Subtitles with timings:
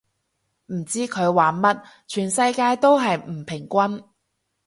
[0.73, 4.03] 唔知佢玩乜，全世界都係唔平均